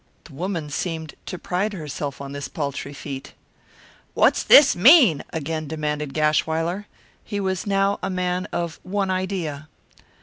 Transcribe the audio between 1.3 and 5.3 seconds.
pride herself on this paltry feat. "What's this mean?"